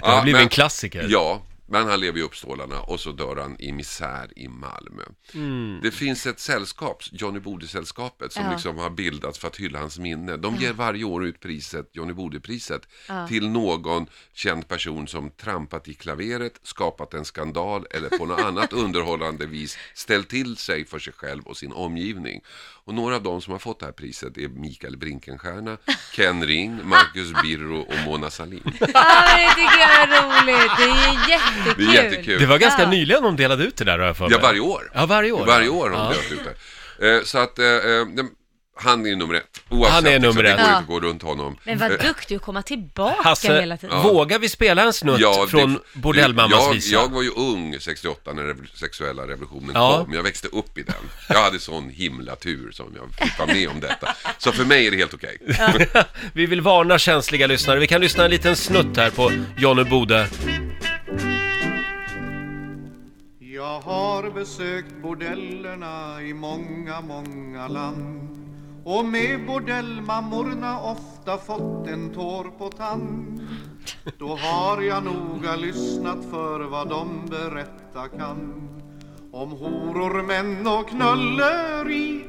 Det 0.00 0.06
har 0.06 0.16
Ja, 0.16 0.22
blivit 0.22 0.36
men- 0.36 0.42
en 0.42 0.48
klassiker. 0.48 1.06
Ja, 1.08 1.42
men 1.68 1.86
han 1.88 2.00
lever 2.00 2.18
i 2.18 2.22
Uppstålarna 2.22 2.80
och 2.80 3.00
så 3.00 3.12
dör 3.12 3.36
han 3.36 3.56
i 3.60 3.72
misär 3.72 4.30
i 4.36 4.48
Malmö. 4.48 5.02
Mm. 5.34 5.80
Det 5.82 5.90
finns 5.90 6.26
ett 6.26 6.40
sällskap, 6.40 7.02
Johnny 7.12 7.40
Bode-sällskapet, 7.40 8.32
som 8.32 8.44
Ja. 8.44 8.52
liksom 8.52 8.78
har 8.78 8.90
bildats 8.90 9.38
för 9.38 9.48
att 9.48 9.56
hylla 9.56 9.78
hans 9.78 9.98
minne. 9.98 10.36
De 10.36 10.56
ger 10.56 10.72
varje 10.72 11.04
år 11.04 11.24
ut 11.26 11.40
priset, 11.40 11.88
Johnny 11.92 12.12
Bode-priset, 12.12 12.88
Ja. 13.08 13.28
till 13.28 13.48
någon 13.48 14.06
känd 14.32 14.68
person 14.68 15.08
som 15.08 15.30
trampat 15.30 15.88
i 15.88 15.94
klaveret, 15.94 16.52
skapat 16.62 17.14
en 17.14 17.24
skandal 17.24 17.86
eller 17.90 18.08
på 18.18 18.26
något 18.26 18.40
annat 18.40 18.72
underhållande 18.82 19.46
vis 19.46 19.78
ställt 19.94 20.28
till 20.28 20.56
sig 20.56 20.86
för 20.86 20.98
sig 20.98 21.12
själv 21.12 21.42
och 21.46 21.56
sin 21.56 21.72
omgivning. 21.72 22.40
Och 22.84 22.94
några 22.94 23.16
av 23.16 23.22
dem 23.22 23.40
som 23.42 23.52
har 23.52 23.58
fått 23.58 23.80
det 23.80 23.86
här 23.86 23.92
priset 23.92 24.38
är 24.38 24.48
Mikael 24.48 24.96
Brinkenstierna, 24.96 25.76
Ken 26.12 26.46
Ring, 26.46 26.80
Marcus 26.88 27.32
Birro 27.42 27.78
och 27.80 27.94
Mona 28.04 28.30
Sahlin. 28.30 28.62
Ja, 28.64 29.36
det 29.36 29.48
tycker 29.54 29.78
jag 29.78 30.02
är 30.02 30.22
roligt. 30.22 30.70
Det 30.78 30.82
är 30.84 31.26
Det 31.78 31.84
är 31.84 32.04
jättekul. 32.04 32.40
Det 32.40 32.46
var 32.46 32.58
ganska 32.58 32.82
Ja. 32.82 32.88
nyligen 32.90 33.22
de 33.22 33.36
delade 33.36 33.64
ut 33.64 33.76
det 33.76 33.84
där 33.84 33.98
har 33.98 34.06
jag 34.06 34.16
för 34.16 34.24
mig. 34.24 34.32
Ja, 34.32 34.38
varje 34.42 34.60
år. 34.60 34.90
Ja, 34.94 35.06
varje 35.06 35.32
år. 35.32 35.46
Varje 35.46 35.68
år 35.68 35.90
har 35.90 35.96
ja. 36.04 36.12
de 36.28 36.34
delat 36.34 36.46
ut 36.48 36.56
det. 36.98 37.16
Eh, 37.16 37.22
så 37.22 37.38
att 37.38 37.58
eh, 37.58 37.66
eh, 37.66 37.72
det- 38.16 38.28
han 38.78 39.06
är 39.06 39.16
nummer 39.16 39.34
ett. 39.34 39.60
Oavsett, 39.68 39.94
Han 39.94 40.06
är 40.06 40.18
nummer 40.18 40.42
liksom, 40.42 40.46
ett. 40.46 40.56
Det 40.58 40.62
går 40.62 40.66
inte 40.68 40.78
att 40.78 40.86
gå 40.86 41.00
runt 41.00 41.22
honom. 41.22 41.56
Men 41.64 41.78
vad 41.78 41.90
duktig 41.90 42.36
att 42.36 42.42
komma 42.42 42.62
tillbaka 42.62 43.22
Hasse, 43.22 43.60
hela 43.60 43.76
tiden. 43.76 44.02
vågar 44.02 44.38
vi 44.38 44.48
spela 44.48 44.82
en 44.82 44.92
snutt 44.92 45.20
Ja, 45.20 45.46
från 45.50 45.72
det- 45.74 45.80
Bordellmammans 46.00 46.62
jag, 46.64 46.72
visa? 46.72 46.92
jag 46.94 47.08
var 47.08 47.22
ju 47.22 47.30
ung 47.30 47.76
68 47.80 48.32
när 48.32 48.42
den 48.42 48.66
sexuella 48.74 49.22
revolutionen 49.22 49.70
Ja. 49.74 50.04
kom. 50.04 50.14
Jag 50.14 50.22
växte 50.22 50.48
upp 50.48 50.78
i 50.78 50.82
den. 50.82 50.94
Jag 51.28 51.42
hade 51.42 51.58
sån 51.58 51.90
himla 51.90 52.36
tur 52.36 52.70
som 52.72 52.86
jag 52.96 53.28
fick 53.28 53.38
vara 53.38 53.52
med 53.54 53.68
om 53.68 53.80
detta. 53.80 54.14
Så 54.38 54.52
för 54.52 54.64
mig 54.64 54.86
är 54.86 54.90
det 54.90 54.96
helt 54.96 55.14
okej. 55.14 55.38
Vi 56.32 56.46
vill 56.46 56.60
varna 56.60 56.98
känsliga 56.98 57.46
lyssnare. 57.46 57.78
Vi 57.80 57.86
kan 57.86 58.00
lyssna 58.00 58.24
en 58.24 58.30
liten 58.30 58.56
snutt 58.56 58.96
här 58.96 59.10
på 59.10 59.32
Johnny 59.58 59.84
Bode. 59.84 60.28
Jag 63.76 63.82
har 63.82 64.30
besökt 64.30 65.02
bordellerna 65.02 66.22
i 66.22 66.34
många, 66.34 67.00
många 67.00 67.68
land. 67.68 68.28
Och 68.84 69.04
med 69.04 69.46
bordellmammorna 69.46 70.80
ofta 70.80 71.38
fått 71.38 71.86
en 71.86 72.14
tår 72.14 72.44
på 72.58 72.68
tand. 72.68 73.48
Då 74.18 74.36
har 74.36 74.82
jag 74.82 75.04
noga 75.04 75.56
lyssnat 75.56 76.18
för 76.30 76.60
vad 76.60 76.88
de 76.88 77.26
berätta 77.30 78.08
kan. 78.08 78.68
Om 79.32 79.50
horor, 79.50 80.22
män 80.22 80.66
och 80.66 80.88
knulleri 80.88 82.24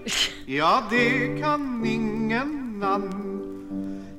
Ja, 0.45 0.83
det 0.89 1.41
kan 1.41 1.85
ingen 1.85 2.83
ann 2.83 3.36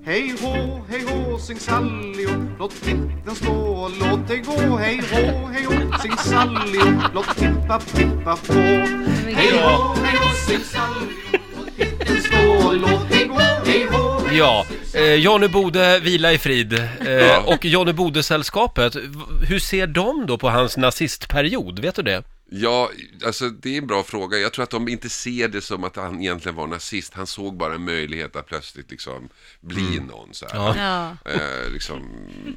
Hej 0.08 0.34
hå, 0.42 0.52
hej 0.90 1.02
hå, 1.08 1.38
sing 1.38 1.58
sallio 1.60 2.30
Låt 2.58 2.72
flinten 2.72 3.34
stå 3.34 3.52
och 3.52 3.90
låt 4.00 4.28
det 4.28 4.36
gå 4.36 4.76
Hej 4.76 5.00
hå, 5.12 5.46
hej 5.52 5.64
hå, 5.64 5.98
sing 6.02 6.16
sallio 6.16 7.00
Låt 7.14 7.36
pippa, 7.36 7.78
pippa 7.96 8.36
på 8.36 8.52
Hej 8.52 9.50
hå, 9.62 9.94
hej 10.04 10.18
hå, 10.20 10.34
sing 10.46 10.60
sallio 10.64 11.08
Låt 11.56 11.74
flinten 11.76 12.16
stå 12.22 12.66
och 12.68 12.74
låt 12.76 13.08
det 13.10 13.24
gå 13.24 13.38
Hej 13.66 13.86
hå, 13.92 14.20
Ja, 14.32 14.64
eh, 14.94 15.14
Johnny 15.14 15.48
Bode, 15.48 16.00
vila 16.00 16.32
i 16.32 16.38
frid. 16.38 16.72
Eh. 16.72 17.44
Och 17.44 17.64
Johnny 17.64 17.92
Bode-sällskapet, 17.92 18.96
v- 18.96 19.46
hur 19.48 19.58
ser 19.58 19.86
de 19.86 20.26
då 20.26 20.38
på 20.38 20.48
hans 20.50 20.76
nazistperiod? 20.76 21.78
Vet 21.78 21.94
du 21.94 22.02
det? 22.02 22.22
Ja, 22.50 22.90
alltså 23.24 23.48
det 23.48 23.74
är 23.74 23.78
en 23.78 23.86
bra 23.86 24.02
fråga. 24.02 24.38
Jag 24.38 24.52
tror 24.52 24.62
att 24.62 24.70
de 24.70 24.88
inte 24.88 25.08
ser 25.08 25.48
det 25.48 25.60
som 25.60 25.84
att 25.84 25.96
han 25.96 26.20
egentligen 26.20 26.56
var 26.56 26.66
nazist. 26.66 27.14
Han 27.14 27.26
såg 27.26 27.56
bara 27.56 27.74
en 27.74 27.84
möjlighet 27.84 28.36
att 28.36 28.46
plötsligt 28.46 28.90
liksom 28.90 29.28
bli 29.60 30.00
någon 30.00 30.28
så 30.34 30.46
här. 30.52 30.76
Ja. 30.76 31.16
Eh, 31.32 31.70
liksom, 31.72 32.02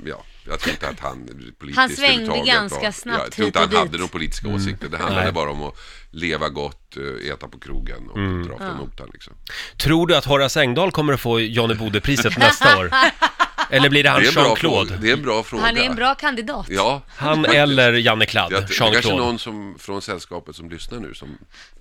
ja, 0.05 0.23
jag 0.47 0.59
tror 0.59 0.71
inte 0.73 0.87
att 0.87 0.99
han 0.99 1.25
politiskt 1.59 1.77
Han 1.77 1.89
svängde 1.89 2.43
ganska 2.45 2.81
var, 2.81 2.91
snabbt 2.91 3.23
Jag 3.23 3.31
tror 3.31 3.47
inte 3.47 3.59
han 3.59 3.69
dit. 3.69 3.79
hade 3.79 3.97
några 3.97 4.07
politiska 4.07 4.47
åsikter. 4.47 4.89
Det 4.89 4.97
handlade 4.97 5.23
Nej. 5.23 5.33
bara 5.33 5.51
om 5.51 5.63
att 5.63 5.77
leva 6.11 6.49
gott, 6.49 6.97
eh, 6.97 7.31
äta 7.31 7.47
på 7.47 7.59
krogen 7.59 8.09
och 8.09 8.47
dra 8.47 8.57
från 8.57 8.77
notan 8.77 9.09
liksom. 9.13 9.33
Tror 9.77 10.07
du 10.07 10.15
att 10.15 10.25
Horace 10.25 10.61
Engdahl 10.61 10.91
kommer 10.91 11.13
att 11.13 11.21
få 11.21 11.39
Johnny 11.39 11.75
Bode-priset 11.75 12.37
nästa 12.37 12.77
år? 12.79 12.91
Eller 13.71 13.89
blir 13.89 14.03
det 14.03 14.09
han 14.09 14.21
Det 14.21 14.27
är 14.27 14.29
en 14.29 14.33
bra 14.35 14.43
Jean-Claude? 14.43 14.87
fråga. 14.87 15.01
Det 15.01 15.09
är 15.09 15.13
en 15.13 15.21
bra 15.21 15.43
fråga. 15.43 15.63
Han 15.63 15.77
är 15.77 15.81
en 15.83 15.95
bra 15.95 16.15
kandidat. 16.15 16.65
Ja, 16.69 17.01
Han 17.15 17.45
eller 17.45 17.93
Janne 17.93 18.25
Kladd, 18.25 18.49
Det, 18.51 18.55
det 18.55 18.61
är 18.63 18.67
kanske 18.77 18.83
Jean-Claude. 18.85 19.17
någon 19.17 19.39
som, 19.39 19.75
från 19.79 20.01
sällskapet 20.01 20.55
som 20.55 20.69
lyssnar 20.69 20.99
nu 20.99 21.13
som 21.13 21.37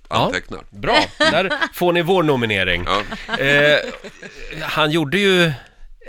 Ja. 0.09 0.25
antecknar. 0.25 0.59
Bra, 0.69 0.97
där 1.17 1.51
får 1.73 1.93
ni 1.93 2.01
vår 2.01 2.23
nominering. 2.23 2.85
Ja. 3.27 3.35
Eh, 3.37 3.79
han 4.61 4.91
gjorde 4.91 5.19
ju 5.19 5.51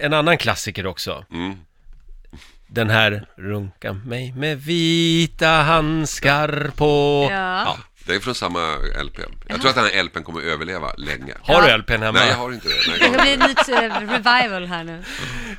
en 0.00 0.12
annan 0.12 0.38
klassiker 0.38 0.86
också. 0.86 1.24
Mm. 1.32 1.56
Den 2.66 2.90
här 2.90 3.26
Runka 3.36 3.92
mig 3.92 4.32
med 4.36 4.62
vita 4.62 5.48
handskar 5.48 6.70
på... 6.76 7.28
Ja. 7.30 7.76
Det 8.06 8.14
är 8.14 8.20
från 8.20 8.34
samma 8.34 8.74
LP. 9.04 9.18
Jag 9.46 9.60
tror 9.60 9.68
att 9.70 9.76
den 9.76 9.84
här 9.84 10.02
LPn 10.02 10.22
kommer 10.22 10.38
att 10.40 10.46
överleva 10.46 10.92
länge. 10.96 11.34
Har 11.42 11.62
du 11.62 11.76
LPn 11.78 11.92
hemma? 12.02 12.18
Nej, 12.18 12.28
jag 12.28 12.36
har 12.36 12.52
inte 12.52 12.68
det. 12.68 12.74
Nej, 12.88 12.98
Det 12.98 13.04
jag 13.04 13.12
ska 13.14 13.18
har 13.18 13.24
bli 13.24 13.32
inte 13.32 13.44
ett 13.44 13.68
nytt 13.68 13.68
eh, 13.68 14.00
revival 14.14 14.66
här 14.66 14.84
nu. 14.84 15.02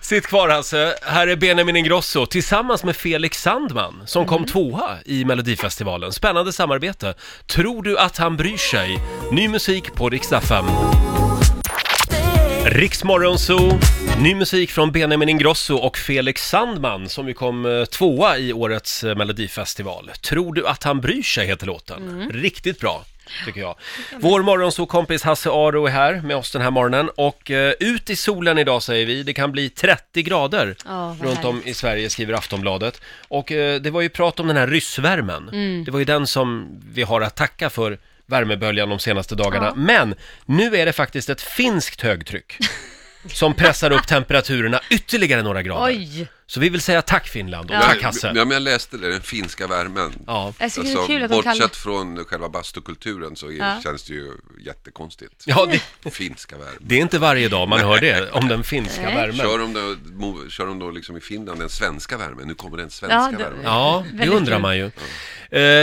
Sitt 0.02 0.28
kvar 0.28 0.50
Hasse, 0.50 0.96
här 1.02 1.28
är 1.28 1.36
Benjamin 1.36 1.76
Ingrosso 1.76 2.26
tillsammans 2.26 2.84
med 2.84 2.96
Felix 2.96 3.42
Sandman 3.42 4.04
som 4.06 4.26
kom 4.26 4.46
tvåa 4.46 4.98
i 5.06 5.26
Melodifestivalen. 5.26 6.12
Spännande 6.12 6.54
samarbete. 6.54 7.14
Tror 7.48 7.84
du 7.84 7.98
att 8.00 8.18
han 8.18 8.38
bryr 8.38 8.58
sig? 8.58 9.00
Ny 9.32 9.48
musik 9.48 9.94
på 9.94 10.10
Rix 10.10 10.32
FM. 10.32 10.66
Riksmorgonzoo, 12.66 13.80
ny 14.22 14.36
musik 14.36 14.72
från 14.72 14.92
Benjamin 14.92 15.30
Ingrosso 15.30 15.76
och 15.76 15.98
Felix 15.98 16.50
Sandman 16.50 17.10
som 17.10 17.28
ju 17.28 17.34
kom 17.34 17.66
eh, 17.66 17.86
tvåa 17.86 18.38
i 18.38 18.54
årets 18.54 19.04
eh, 19.04 19.16
Melodifestival. 19.16 20.12
Tror 20.22 20.54
du 20.54 20.68
att 20.68 20.84
han 20.84 21.02
bryr 21.02 21.24
sig 21.24 21.48
heter 21.48 21.68
låten. 21.68 22.30
Riktigt 22.34 22.80
bra. 22.80 23.06
Tycker 23.46 23.62
jag. 23.62 23.76
Vår 24.20 24.42
morgonsokompis 24.42 25.24
Hasse 25.24 25.50
Aro 25.50 25.86
är 25.86 25.92
här 25.92 26.22
med 26.22 26.36
oss 26.38 26.52
den 26.52 26.62
här 26.62 26.72
morgonen 26.72 27.10
och 27.16 27.52
eh, 27.52 27.74
ut 27.80 28.10
i 28.10 28.16
solen 28.16 28.58
idag 28.58 28.84
säger 28.84 29.06
vi. 29.06 29.24
Det 29.24 29.34
kan 29.34 29.52
bli 29.52 29.70
30 29.70 30.24
grader 30.24 30.76
vad 30.86 31.22
runt 31.22 31.46
om 31.46 31.62
i 31.66 31.74
Sverige 31.74 32.10
skriver 32.10 32.34
Aftonbladet. 32.34 33.02
Och 33.28 33.52
eh, 33.52 33.82
det 33.82 33.90
var 33.90 34.02
ju 34.02 34.10
prat 34.10 34.40
om 34.40 34.48
den 34.48 34.58
här 34.58 34.68
ryssvärmen. 34.68 35.50
Mm. 35.50 35.84
Det 35.84 35.92
var 35.92 36.00
ju 36.00 36.06
den 36.06 36.28
som 36.28 36.68
vi 36.94 37.04
har 37.04 37.22
att 37.22 37.36
tacka 37.36 37.70
för 37.70 37.98
värmeböljan 38.26 38.90
de 38.90 39.00
senaste 39.00 39.36
dagarna. 39.36 39.66
Ja. 39.66 39.74
Men 39.76 40.16
nu 40.46 40.76
är 40.76 40.86
det 40.86 40.94
faktiskt 40.94 41.30
ett 41.30 41.42
finskt 41.42 42.02
högtryck 42.02 42.58
som 43.28 43.54
pressar 43.54 43.92
upp 43.92 44.08
temperaturerna 44.08 44.82
ytterligare 44.90 45.42
några 45.42 45.62
grader. 45.62 45.86
Oj! 45.86 46.28
Så 46.54 46.60
vi 46.60 46.70
vill 46.70 46.82
säga 46.82 47.02
tack 47.02 47.28
Finland 47.28 47.70
och 47.70 47.76
Ja. 47.76 47.82
tack 47.82 47.98
Ja, 48.02 48.06
Hasse. 48.08 48.34
men 48.34 48.52
jag 48.52 48.62
läste 48.62 48.98
det, 48.98 49.10
den 49.12 49.22
finska 49.22 49.68
värmen. 49.68 50.12
Ja. 50.28 50.54
Jag 50.60 50.72
tycker 50.74 50.84
det 50.84 50.90
är 50.90 50.98
Alltså, 50.98 51.08
kul 51.08 51.24
att 51.24 51.30
de 51.30 51.36
bortsett 51.36 51.56
kallar... 51.58 51.70
från 51.70 52.26
själva 52.26 52.50
bastukulturen 52.50 53.36
så 53.36 53.48
är, 53.48 53.52
Ja. 53.58 53.80
känns 53.84 54.04
det 54.04 54.14
ju 54.14 54.32
jättekonstigt. 54.66 55.44
Ja, 55.46 55.68
det, 56.04 56.10
Finska 56.12 56.58
värmen. 56.58 56.76
det 56.80 56.96
är 56.96 57.00
inte 57.02 57.20
varje 57.20 57.50
dag 57.50 57.68
man 57.68 57.80
hör 57.80 58.02
det 58.02 58.30
om 58.32 58.48
den 58.48 58.64
finska 58.64 59.02
Nej. 59.02 59.16
värmen. 59.16 59.38
Kör 59.38 59.58
de, 59.60 59.74
då, 59.74 59.80
mo- 60.26 60.50
kör 60.50 60.66
de 60.66 60.80
då 60.80 60.92
liksom 60.92 61.18
i 61.18 61.20
Finland 61.22 61.60
den 61.60 61.70
svenska 61.70 62.18
värmen? 62.18 62.48
Nu 62.48 62.54
kommer 62.56 62.78
den 62.78 62.90
svenska 62.90 63.16
Ja, 63.18 63.32
det- 63.38 63.44
värmen. 63.44 63.62
Ja, 63.64 64.04
det 64.12 64.18
Väldigt 64.18 64.38
undrar 64.38 64.56
kul. 64.56 64.62
man 64.62 64.78
ju. 64.78 64.86
Eh, 64.86 64.92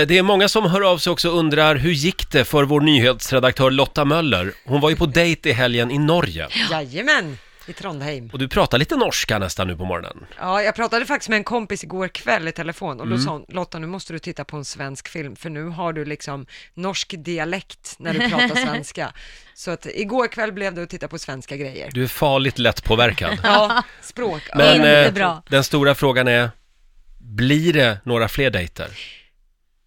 Det 0.07 0.19
är 0.19 0.23
många 0.23 0.49
som 0.49 0.65
hör 0.71 0.81
av 0.93 0.99
sig 0.99 1.11
också 1.11 1.31
och 1.31 1.39
undrar 1.39 1.77
hur 1.77 1.93
gick 1.93 2.31
det 2.31 2.45
för 2.45 2.65
vår 2.65 2.81
nyhetsredaktör 2.81 3.71
Lotta 3.71 4.05
Möller? 4.05 4.53
Hon 4.65 4.81
var 4.81 4.91
ju 4.91 4.97
på 4.97 5.07
dejt 5.07 5.49
i 5.50 5.53
helgen 5.53 5.91
i 5.91 5.99
Norge. 5.99 6.49
Jajamän, 6.71 7.39
i 7.71 7.73
Trondheim. 7.73 8.31
Och 8.33 8.39
du 8.39 8.49
pratar 8.49 8.79
lite 8.79 8.97
norska 8.97 9.39
nästan 9.39 9.67
nu 9.67 9.77
på 9.77 9.85
morgonen. 9.85 10.27
Ja, 10.39 10.62
jag 10.62 10.75
pratade 10.75 11.07
faktiskt 11.07 11.29
med 11.29 11.37
en 11.37 11.45
kompis 11.45 11.85
igår 11.85 12.09
kväll 12.09 12.49
i 12.49 12.53
telefon 12.53 13.00
och 13.00 13.07
Mm. 13.07 13.19
då 13.19 13.25
sa 13.25 13.31
hon, 13.31 13.45
Lotta 13.49 13.79
nu 13.79 13.87
måste 13.87 14.12
du 14.12 14.19
titta 14.19 14.45
på 14.45 14.57
en 14.57 14.65
svensk 14.65 15.09
film 15.09 15.37
för 15.37 15.50
nu 15.50 15.65
har 15.69 15.93
du 15.93 16.05
liksom 16.05 16.47
norsk 16.75 17.15
dialekt 17.19 17.95
när 17.99 18.12
du 18.12 18.31
pratar 18.31 18.55
svenska. 18.67 19.12
Så 19.55 19.71
att 19.71 19.87
igår 19.87 20.27
kväll 20.29 20.53
blev 20.53 20.75
det 20.75 20.83
att 20.83 20.91
titta 20.91 21.09
på 21.09 21.19
svenska 21.19 21.57
grejer. 21.57 21.91
Du 21.93 22.03
är 22.03 22.07
farligt 22.09 22.59
lätt 22.59 22.85
påverkad. 22.85 23.39
Ja, 23.43 23.83
språk. 24.03 24.43
Men 24.55 24.77
Inte 24.77 24.89
eh, 25.07 25.12
bra. 25.12 25.43
den 25.49 25.65
stora 25.65 25.95
frågan 25.95 26.29
är, 26.29 26.50
blir 27.19 27.73
det 27.73 27.99
några 28.05 28.29
fler 28.29 28.50
dejter? 28.50 28.89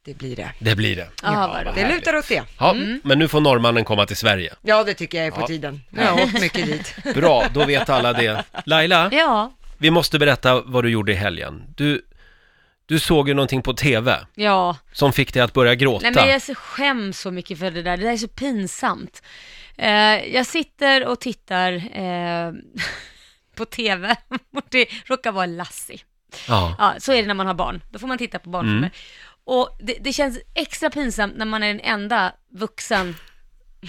Det 0.06 0.14
blir 0.14 0.36
det. 0.36 0.52
Det 0.60 0.76
blir 0.76 0.96
det. 0.96 1.10
Ja, 1.24 1.62
vad 1.66 1.76
Det 1.76 1.88
lutar 1.88 2.16
åt 2.16 2.28
det. 2.28 2.44
Ja, 2.60 2.76
men 3.04 3.20
nu 3.20 3.28
får 3.28 3.42
norrmannen 3.42 3.86
komma 3.86 4.06
till 4.06 4.18
Sverige. 4.18 4.54
Ja, 4.62 4.84
det 4.84 4.94
tycker 4.94 5.18
jag 5.18 5.28
är 5.28 5.32
på 5.32 5.42
Ja. 5.42 5.48
tiden. 5.48 5.82
Jag 5.90 6.04
har 6.06 6.24
åkt 6.24 6.42
mycket 6.42 6.66
dit. 6.66 6.96
Bra, 7.16 7.46
då 7.54 7.66
vet 7.66 7.90
alla 7.90 8.14
det. 8.14 8.44
Laila, 8.66 9.10
Ja, 9.12 9.52
vi 9.78 9.92
måste 9.92 10.20
berätta 10.20 10.62
vad 10.62 10.84
du 10.84 10.90
gjorde 10.90 11.12
i 11.12 11.16
helgen. 11.16 11.64
Du, 11.76 12.06
du 12.86 13.00
såg 13.00 13.28
ju 13.28 13.34
någonting 13.34 13.62
på 13.62 13.74
TV 13.74 14.20
ja. 14.36 14.78
som 14.94 15.14
fick 15.14 15.34
dig 15.34 15.42
att 15.42 15.54
börja 15.54 15.76
gråta. 15.76 16.04
Nej 16.10 16.14
men 16.16 16.30
jag 16.30 16.42
så 16.42 16.56
skäms 16.56 17.20
så 17.20 17.32
mycket 17.32 17.60
för 17.60 17.72
det 17.72 17.82
där, 17.82 17.98
det 17.98 18.04
där 18.04 18.14
är 18.14 18.18
så 18.18 18.28
pinsamt. 18.28 19.22
Eh, 19.78 19.92
jag 20.36 20.46
sitter 20.46 21.06
och 21.06 21.20
tittar 21.20 21.74
eh, 21.74 22.52
på 23.56 23.66
TV 23.66 24.16
och 24.56 24.64
det 24.70 24.86
råkar 25.06 25.32
vara 25.32 25.46
Lassie. 25.46 26.00
Ja. 26.48 26.76
Ja, 26.80 26.94
så 27.00 27.14
är 27.14 27.22
det 27.22 27.28
när 27.28 27.34
man 27.34 27.48
har 27.48 27.54
barn. 27.54 27.82
Då 27.92 28.00
får 28.00 28.08
man 28.08 28.18
titta 28.18 28.40
på 28.40 28.50
barnfilmer. 28.50 28.78
Mm. 28.78 28.90
Och 29.46 29.78
det, 29.80 29.98
det 30.02 30.14
känns 30.14 30.40
extra 30.56 30.90
pinsamt 30.90 31.38
när 31.38 31.46
man 31.46 31.64
är 31.64 31.68
den 31.68 31.80
enda 31.80 32.32
vuxen 32.54 33.16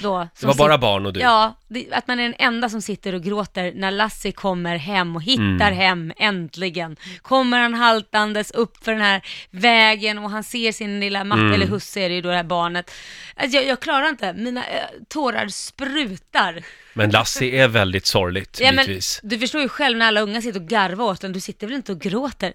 då. 0.03 0.29
Det 0.41 0.47
var 0.47 0.55
bara 0.55 0.79
barn 0.79 1.07
och 1.07 1.13
du. 1.13 1.21
Ja, 1.21 1.59
det, 1.69 1.87
att 1.93 2.09
man 2.09 2.19
är 2.21 2.23
den 2.23 2.35
enda 2.39 2.69
som 2.69 2.83
sitter 2.83 3.15
och 3.15 3.23
gråter 3.23 3.73
när 3.75 3.91
Lassie 3.91 4.33
kommer 4.33 4.77
hem 4.77 5.17
och 5.17 5.23
hittar 5.23 5.43
Mm. 5.73 5.77
hem, 5.79 6.13
äntligen. 6.17 6.97
Kommer 7.23 7.59
han 7.59 7.75
haltandes 7.75 8.51
upp 8.51 8.85
för 8.85 8.93
den 8.93 9.01
här 9.01 9.23
vägen 9.51 10.19
och 10.19 10.31
han 10.31 10.45
ser 10.45 10.73
sin 10.73 11.01
lilla 11.01 11.25
matte, 11.25 11.41
Mm. 11.41 11.53
eller 11.53 11.67
husse 11.67 12.01
är 12.01 12.09
det 12.09 12.15
ju 12.15 12.21
då 12.21 12.29
det 12.29 12.37
här 12.37 12.45
barnet. 12.45 12.91
Alltså, 13.37 13.57
jag, 13.57 13.67
jag 13.67 13.81
klarar 13.81 14.09
inte, 14.09 14.33
mina 14.33 14.67
eh, 14.67 14.85
tårar 15.09 15.49
sprutar. 15.49 16.63
Men 16.95 17.11
Lassie 17.11 17.63
är 17.65 17.69
väldigt 17.69 18.07
sorgligt, 18.07 18.59
Ja, 18.61 18.73
men, 18.73 18.87
bitvis. 18.87 19.21
du 19.23 19.39
förstår 19.39 19.61
ju 19.63 19.69
själv 19.69 19.99
när 19.99 20.07
alla 20.07 20.21
unga 20.21 20.43
sitter 20.43 20.61
och 20.61 20.67
garvar 20.69 21.05
åt 21.05 21.21
den, 21.21 21.33
du 21.33 21.41
sitter 21.41 21.67
väl 21.67 21.77
inte 21.77 21.93
och 21.93 22.01
gråter? 22.01 22.53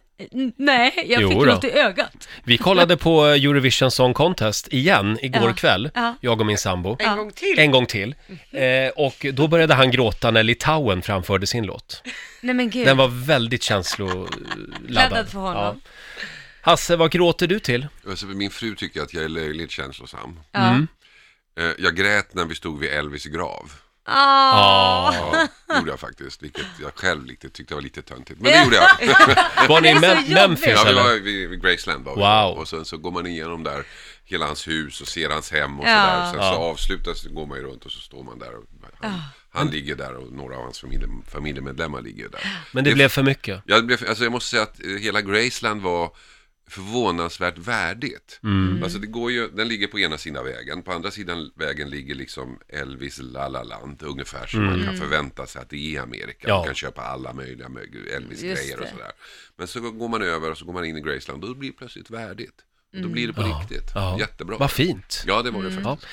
Nej, 0.55 1.05
jag 1.09 1.21
Jo 1.21 1.29
fick 1.29 1.39
då. 1.39 1.45
något 1.45 1.63
i 1.63 1.71
ögat. 1.71 2.27
Vi 2.43 2.57
kollade 2.57 2.97
på 2.97 3.25
Eurovision 3.25 3.91
Song 3.91 4.13
Contest 4.13 4.67
igen 4.73 5.17
igår 5.21 5.47
Ja. 5.49 5.53
kväll, 5.53 5.91
Ja. 5.95 6.15
jag 6.21 6.39
och 6.39 6.45
min 6.45 6.57
sambo. 6.57 6.95
En 6.99 7.17
gång 7.17 7.31
till. 7.31 7.59
En 7.59 7.71
gång 7.71 7.85
till. 7.85 8.15
Eh, 8.51 8.89
och 8.95 9.25
då 9.33 9.47
började 9.47 9.73
han 9.73 9.91
gråta 9.91 10.31
när 10.31 10.43
Litauen 10.43 11.01
framförde 11.01 11.47
sin 11.47 11.65
låt. 11.65 12.03
Nej 12.41 12.55
men 12.55 12.69
gud. 12.69 12.87
Den 12.87 12.97
var 12.97 13.07
väldigt 13.07 13.63
känsloladdad. 13.63 14.29
Laddad 14.87 15.29
för 15.29 15.39
honom. 15.39 15.81
Hasse, 16.61 16.95
vad 16.95 17.11
gråter 17.11 17.47
du 17.47 17.59
till? 17.59 17.87
Alltså, 18.09 18.25
min 18.25 18.49
fru 18.49 18.75
tycker 18.75 19.01
att 19.01 19.13
jag 19.13 19.23
är 19.23 19.29
löjligt 19.29 19.71
känslosam. 19.71 20.39
Ja. 20.51 20.59
Mm. 20.69 20.87
Eh, 21.59 21.65
Jag 21.79 21.95
grät 21.95 22.33
när 22.33 22.45
vi 22.45 22.55
stod 22.55 22.79
vid 22.79 22.89
Elvis 22.93 23.25
grav. 23.25 23.71
Ja. 24.09 25.47
Gjorde 25.77 25.91
jag 25.91 25.99
faktiskt. 25.99 26.43
Vilket 26.43 26.65
jag 26.81 26.91
själv 26.95 27.25
lite, 27.25 27.49
tyckte 27.49 27.75
var 27.75 27.81
lite 27.81 28.01
töntigt. 28.01 28.41
Men 28.41 28.51
det 28.51 28.63
gjorde 28.63 28.75
jag. 28.75 28.87
Var 29.69 29.81
ni 29.81 29.89
i 29.89 29.93
Mem- 29.93 30.15
jobbigt. 30.15 30.29
Memphis 30.33 30.67
Ja, 30.67 30.83
vi 30.83 30.89
eller? 30.89 31.03
var 31.03 31.13
vid, 31.13 31.49
vid 31.49 31.61
Graceland 31.61 32.05
var 32.05 32.15
vi. 32.15 32.21
Wow. 32.21 32.57
Och 32.61 32.67
sen 32.67 32.85
så 32.85 32.97
går 32.97 33.11
man 33.11 33.27
igenom 33.27 33.63
där 33.63 33.83
hela 34.25 34.45
hans 34.45 34.67
hus 34.67 35.01
och 35.01 35.07
ser 35.07 35.29
hans 35.29 35.51
hem 35.51 35.79
och 35.79 35.87
Ja. 35.87 35.91
sådär. 35.91 36.31
Sen 36.31 36.41
Ja. 36.41 36.53
så 36.53 36.59
avslutas, 36.59 37.23
går 37.25 37.45
man 37.45 37.57
ju 37.57 37.63
runt 37.63 37.85
och 37.85 37.91
så 37.91 37.99
står 37.99 38.23
man 38.23 38.39
där. 38.39 38.55
Och 38.57 38.63
han, 39.01 39.21
han 39.51 39.67
ligger 39.67 39.95
där 39.95 40.13
och 40.15 40.31
några 40.31 40.55
av 40.57 40.63
hans 40.63 40.79
familje, 40.79 41.07
familjemedlemmar 41.31 42.01
ligger 42.01 42.29
där. 42.29 42.41
Men 42.71 42.83
det 42.83 42.93
blev 42.93 43.09
för 43.09 43.23
mycket. 43.23 43.61
Jag, 43.65 43.85
blev, 43.85 43.99
alltså 44.09 44.23
jag 44.23 44.31
måste 44.31 44.49
säga 44.49 44.63
att 44.63 44.79
eh, 44.83 44.89
hela 45.01 45.21
Graceland 45.21 45.81
var 45.81 46.11
förvånansvärt 46.69 47.57
värdigt. 47.57 48.39
Mm. 48.43 48.83
Alltså 48.83 48.99
det 48.99 49.07
går 49.07 49.31
ju, 49.31 49.47
den 49.47 49.67
ligger 49.67 49.87
på 49.87 49.99
ena 49.99 50.17
sidan 50.17 50.45
vägen, 50.45 50.83
på 50.83 50.91
andra 50.91 51.11
sidan 51.11 51.51
vägen 51.55 51.89
ligger 51.89 52.15
liksom 52.15 52.59
Elvis 52.67 53.19
La 53.21 53.47
La 53.47 53.63
Land, 53.63 54.03
ungefär 54.03 54.47
som 54.47 54.65
man 54.65 54.83
kan 54.83 54.97
förvänta 54.97 55.45
sig 55.47 55.61
att 55.61 55.69
det 55.69 55.75
är 55.75 55.89
i 55.89 55.97
Amerika. 55.97 56.47
Ja. 56.47 56.55
Man 56.57 56.65
kan 56.65 56.75
köpa 56.75 57.01
alla 57.01 57.33
möjliga 57.33 57.67
Elvis-grejer 58.15 58.79
och 58.79 58.87
sådär. 58.87 59.11
Men 59.55 59.67
så 59.67 59.79
går 59.79 60.07
man 60.07 60.21
över 60.21 60.51
och 60.51 60.57
så 60.57 60.65
går 60.65 60.73
man 60.73 60.85
in 60.85 60.97
i 60.97 61.01
Graceland 61.01 61.43
och 61.43 61.49
då 61.49 61.55
blir 61.55 61.69
det 61.69 61.77
plötsligt 61.77 62.09
värdigt. 62.09 62.65
Då 62.91 63.07
blir 63.07 63.27
det 63.27 63.33
på 63.33 63.41
riktigt. 63.41 63.91
Ja. 63.95 64.19
Jättebra. 64.19 64.57
Vad 64.57 64.71
fint. 64.71 65.23
Ja, 65.27 65.41
det 65.41 65.51
var 65.51 65.63
det 65.63 65.71
faktiskt. 65.71 66.07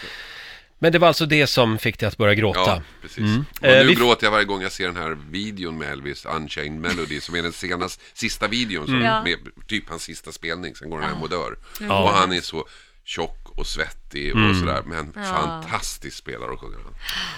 Men 0.78 0.92
det 0.92 0.99
var 0.99 1.09
alltså 1.09 1.26
det 1.26 1.47
som 1.47 1.78
fick 1.78 1.99
dig 1.99 2.06
att 2.06 2.16
börja 2.16 2.35
gråta. 2.35 2.61
Ja, 2.61 2.83
precis. 3.02 3.18
Och 3.61 3.66
Eh, 3.66 3.78
nu 3.80 3.85
vi- 3.87 3.95
gråter 3.95 4.26
jag 4.26 4.30
varje 4.30 4.45
gång 4.45 4.62
jag 4.62 4.73
ser 4.73 4.87
den 4.87 4.97
här 4.97 5.16
videon 5.30 5.78
med 5.78 5.92
Elvis, 5.92 6.25
Unchained 6.25 6.80
Melody, 6.80 7.21
som 7.21 7.35
är 7.35 7.42
den 7.42 7.52
senaste, 7.52 8.02
sista 8.14 8.49
videon, 8.49 8.87
som 8.87 8.95
Mm. 9.02 9.25
Med 9.25 9.37
typ 9.66 9.88
hans 9.88 10.02
sista 10.02 10.33
spelning, 10.33 10.75
sen 10.75 10.90
går 10.90 11.00
han 11.00 11.11
hem 11.14 11.23
och 11.23 11.28
dör. 11.30 11.56
Ja. 11.80 12.02
Och 12.02 12.11
han 12.11 12.33
är 12.33 12.40
så 12.40 12.66
tjock 13.04 13.49
och 13.59 13.66
svettig 13.66 14.33
och 14.35 14.40
Mm. 14.40 14.61
sådär, 14.61 14.83
men 14.87 15.12
Ja. 15.16 15.23
fantastisk 15.25 16.16
spelare 16.16 16.50
och 16.50 16.61
sjunger 16.61 16.78
han. 16.85 16.95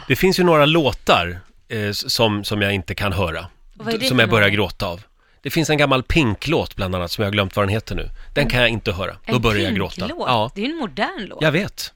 Det 0.09 0.17
finns 0.17 0.39
ju 0.41 0.45
några 0.45 0.67
låtar 0.67 1.41
eh, 1.69 1.93
som, 1.93 2.45
som 2.45 2.63
jag 2.63 2.73
inte 2.75 2.95
kan 2.95 3.13
höra. 3.13 3.47
Och 3.79 4.03
Som 4.09 4.19
jag 4.19 4.31
börjar 4.31 4.49
gråta 4.49 4.87
av. 4.87 5.01
Det 5.43 5.51
finns 5.51 5.71
en 5.71 5.79
gammal 5.79 6.03
Pink-låt 6.03 6.77
bland 6.77 6.95
annat 6.95 7.11
som 7.11 7.23
jag 7.23 7.27
har 7.27 7.33
glömt 7.33 7.57
vad 7.57 7.63
den 7.63 7.69
heter 7.71 7.95
nu. 7.95 8.11
Den 8.35 8.49
kan 8.49 8.61
jag 8.61 8.69
inte 8.69 8.93
höra. 8.93 9.17
Då 9.27 9.35
En 9.37 9.43
börjar 9.43 9.63
jag 9.65 9.75
gråta. 9.75 9.95
Pink-låt? 10.07 10.29
Ja, 10.29 10.51
Det 10.55 10.61
är 10.61 10.67
ju 10.67 10.73
en 10.73 10.79
modern 10.79 11.27
låt. 11.29 11.43
jag 11.43 11.53
vet. 11.53 11.93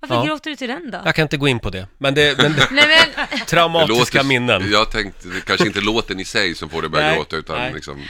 Varför 0.00 0.14
Ja. 0.14 0.24
gråter 0.24 0.50
du 0.50 0.56
till 0.56 0.68
den 0.68 0.90
då? 0.90 1.00
Jag 1.04 1.14
kan 1.14 1.22
inte 1.22 1.36
gå 1.36 1.48
in 1.48 1.58
på 1.60 1.70
det. 1.70 1.86
Men 1.98 2.14
det, 2.14 2.38
men 2.38 2.52
det 2.52 2.68
Nej 2.70 2.84
men, 3.30 3.38
traumatiska 3.46 3.94
Det 3.94 4.24
låter- 4.24 4.24
minnen. 4.28 4.70
Jag 4.72 4.90
tänkte, 4.90 5.28
det 5.28 5.40
kanske 5.40 5.66
inte 5.66 5.80
låten 5.80 6.20
i 6.20 6.24
sig 6.24 6.54
som 6.54 6.68
får 6.70 6.82
det 6.82 6.86
att 6.86 6.92
börja 6.92 7.06
Nej, 7.06 7.16
gråta, 7.16 7.36
utan 7.36 7.58
nej. 7.58 7.72
liksom, 7.74 8.02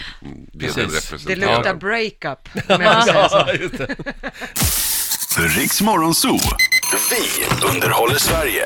det 0.52 0.64
är 0.66 0.68
Precis. 0.68 0.74
den 0.76 0.88
Det 0.90 0.96
representanten. 0.96 1.40
luktar 1.40 1.74
breakup, 1.74 2.48
om 2.70 2.82
jag 2.82 2.94
får 3.06 3.12
säga 3.12 3.28
så. 3.28 3.36
Ja, 3.46 3.52
just 3.54 3.78
det. 3.78 3.96
Riks 5.60 5.80
Morgonzoo. 5.80 6.38
Vi 7.10 7.66
underhåller 7.74 8.18
Sverige. 8.18 8.64